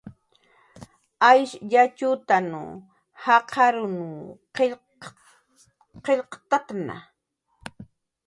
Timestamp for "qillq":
4.55-5.03